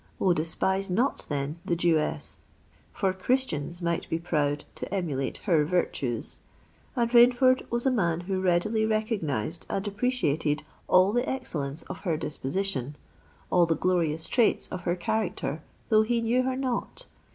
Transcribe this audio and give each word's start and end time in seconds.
Oh! 0.19 0.33
despise 0.33 0.89
not, 0.89 1.27
then, 1.29 1.59
the 1.63 1.75
Jewess—for 1.75 3.13
Christians 3.13 3.83
might 3.83 4.09
be 4.09 4.17
proud 4.17 4.63
to 4.73 4.91
emulate 4.91 5.37
her 5.45 5.63
virtues! 5.63 6.39
And 6.95 7.07
Rainford 7.11 7.69
was 7.69 7.85
a 7.85 7.91
man 7.91 8.21
who 8.21 8.41
readily 8.41 8.83
recognised 8.87 9.67
and 9.69 9.87
appreciated 9.87 10.63
all 10.87 11.11
the 11.13 11.29
excellence 11.29 11.83
of 11.83 11.99
her 11.99 12.17
disposition—all 12.17 13.67
the 13.67 13.75
glorious 13.75 14.27
traits 14.27 14.67
of 14.69 14.81
her 14.85 14.95
character, 14.95 15.61
though 15.89 16.01
he 16.01 16.19
knew 16.19 16.41
her 16.41 16.55
not. 16.55 17.05